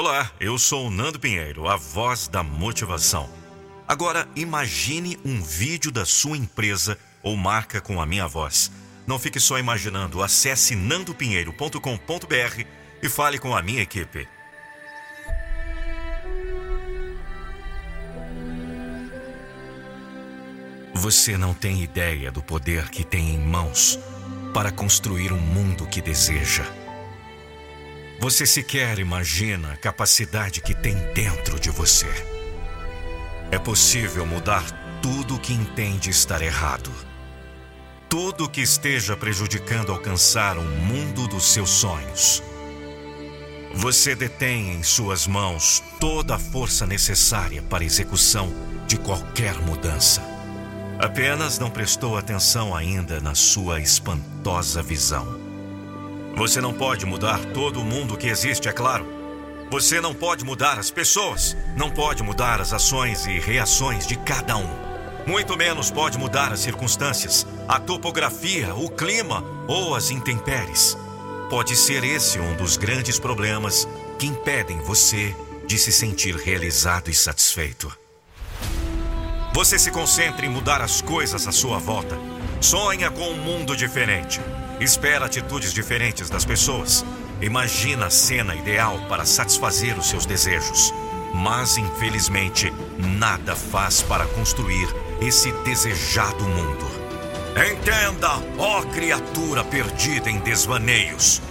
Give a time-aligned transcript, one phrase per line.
[0.00, 3.28] Olá, eu sou o Nando Pinheiro, a voz da motivação.
[3.88, 8.70] Agora, imagine um vídeo da sua empresa ou marca com a minha voz.
[9.08, 12.64] Não fique só imaginando, acesse nandopinheiro.com.br
[13.02, 14.28] e fale com a minha equipe.
[20.94, 23.98] Você não tem ideia do poder que tem em mãos
[24.54, 26.87] para construir um mundo que deseja.
[28.20, 32.08] Você sequer imagina a capacidade que tem dentro de você.
[33.48, 34.64] É possível mudar
[35.00, 36.90] tudo o que entende estar errado.
[38.08, 42.42] Tudo que esteja prejudicando alcançar um mundo dos seus sonhos.
[43.74, 48.52] Você detém em suas mãos toda a força necessária para a execução
[48.88, 50.20] de qualquer mudança.
[50.98, 55.47] Apenas não prestou atenção ainda na sua espantosa visão.
[56.38, 59.04] Você não pode mudar todo o mundo que existe, é claro.
[59.72, 64.56] Você não pode mudar as pessoas, não pode mudar as ações e reações de cada
[64.56, 64.68] um.
[65.26, 70.96] Muito menos pode mudar as circunstâncias, a topografia, o clima ou as intempéries.
[71.50, 75.34] Pode ser esse um dos grandes problemas que impedem você
[75.66, 77.92] de se sentir realizado e satisfeito.
[79.52, 82.16] Você se concentra em mudar as coisas à sua volta.
[82.60, 84.40] Sonha com um mundo diferente.
[84.80, 87.04] Espera atitudes diferentes das pessoas.
[87.40, 90.92] Imagina a cena ideal para satisfazer os seus desejos.
[91.34, 94.88] Mas, infelizmente, nada faz para construir
[95.20, 96.86] esse desejado mundo.
[97.56, 101.42] Entenda, ó criatura perdida em desvaneios.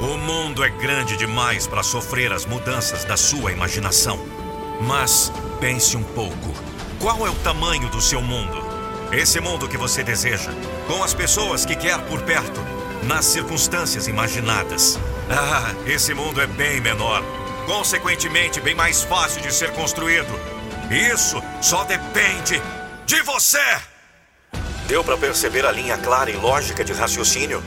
[0.00, 4.18] O mundo é grande demais para sofrer as mudanças da sua imaginação.
[4.80, 6.54] Mas pense um pouco:
[7.00, 8.79] qual é o tamanho do seu mundo?
[9.12, 10.52] Esse mundo que você deseja,
[10.86, 12.60] com as pessoas que quer por perto,
[13.02, 15.00] nas circunstâncias imaginadas.
[15.28, 17.20] Ah, esse mundo é bem menor,
[17.66, 20.28] consequentemente bem mais fácil de ser construído.
[20.88, 22.62] Isso só depende
[23.04, 23.80] de você!
[24.86, 27.60] Deu para perceber a linha clara e lógica de raciocínio?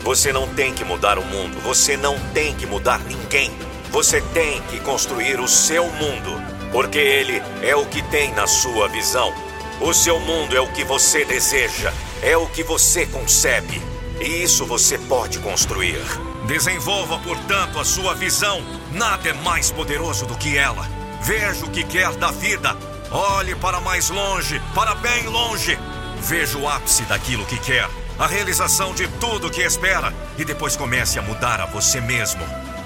[0.00, 3.50] Você não tem que mudar o mundo, você não tem que mudar ninguém.
[3.90, 6.40] Você tem que construir o seu mundo,
[6.72, 9.34] porque ele é o que tem na sua visão.
[9.78, 11.92] O seu mundo é o que você deseja,
[12.22, 13.82] é o que você concebe.
[14.18, 16.00] E isso você pode construir.
[16.46, 18.62] Desenvolva, portanto, a sua visão.
[18.92, 20.88] Nada é mais poderoso do que ela.
[21.20, 22.74] Veja o que quer da vida.
[23.10, 25.78] Olhe para mais longe, para bem longe.
[26.20, 27.88] Veja o ápice daquilo que quer,
[28.18, 30.12] a realização de tudo que espera.
[30.38, 32.42] E depois comece a mudar a você mesmo.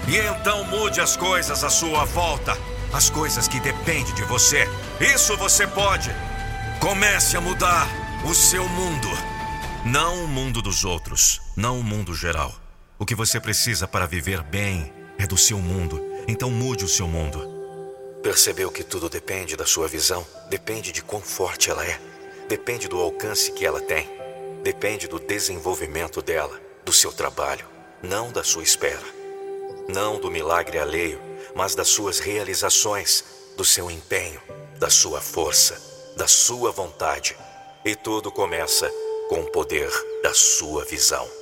[0.09, 2.59] E então mude as coisas à sua volta,
[2.93, 4.69] as coisas que dependem de você.
[5.01, 6.12] Isso você pode.
[6.81, 7.87] Comece a mudar
[8.25, 9.09] o seu mundo.
[9.85, 12.55] Não o mundo dos outros, não o mundo geral.
[12.99, 16.03] O que você precisa para viver bem é do seu mundo.
[16.27, 17.47] Então mude o seu mundo.
[18.23, 20.27] Percebeu que tudo depende da sua visão?
[20.49, 22.01] Depende de quão forte ela é.
[22.49, 24.09] Depende do alcance que ela tem.
[24.63, 27.67] Depende do desenvolvimento dela, do seu trabalho,
[28.03, 29.05] não da sua espera.
[29.87, 31.21] Não do milagre alheio,
[31.55, 33.23] mas das suas realizações,
[33.55, 34.41] do seu empenho,
[34.79, 37.37] da sua força da sua vontade.
[37.84, 38.91] E tudo começa
[39.28, 39.91] com o poder
[40.22, 41.40] da sua visão.